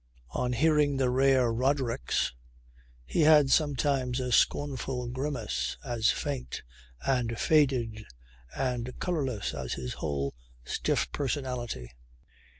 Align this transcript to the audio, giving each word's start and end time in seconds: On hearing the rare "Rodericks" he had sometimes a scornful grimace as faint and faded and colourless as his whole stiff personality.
On 0.31 0.53
hearing 0.53 0.97
the 0.97 1.11
rare 1.11 1.53
"Rodericks" 1.53 2.33
he 3.05 3.21
had 3.21 3.51
sometimes 3.51 4.19
a 4.19 4.31
scornful 4.31 5.07
grimace 5.09 5.77
as 5.85 6.09
faint 6.09 6.63
and 7.05 7.37
faded 7.37 8.05
and 8.57 8.97
colourless 8.97 9.53
as 9.53 9.73
his 9.73 9.93
whole 10.01 10.33
stiff 10.65 11.11
personality. 11.11 11.91